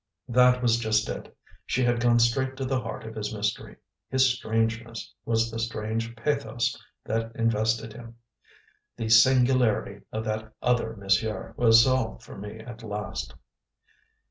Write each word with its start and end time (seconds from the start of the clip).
That 0.27 0.63
was 0.63 0.79
just 0.79 1.07
it. 1.09 1.37
She 1.67 1.83
had 1.83 1.99
gone 1.99 2.17
straight 2.17 2.57
to 2.57 2.65
the 2.65 2.79
heart 2.79 3.03
of 3.05 3.13
his 3.13 3.31
mystery: 3.31 3.75
his 4.09 4.33
strangeness 4.33 5.13
was 5.25 5.51
the 5.51 5.59
strange 5.59 6.15
PATHOS 6.15 6.75
that 7.05 7.35
invested 7.35 7.93
him; 7.93 8.15
the 8.97 9.09
"singularity" 9.09 10.03
of 10.11 10.25
"that 10.25 10.53
other 10.59 10.95
monsieur" 10.95 11.53
was 11.55 11.83
solved 11.83 12.23
for 12.23 12.35
me 12.35 12.57
at 12.61 12.81
last. 12.81 13.35